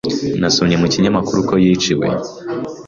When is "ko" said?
1.49-1.55